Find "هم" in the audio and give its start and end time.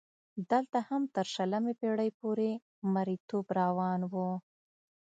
0.87-1.01